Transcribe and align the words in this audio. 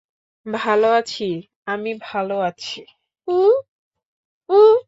ভালো 0.45 0.87
আছি, 0.91 1.27
আমি 1.65 1.91
ভালো 2.03 2.35
আছি। 2.41 2.79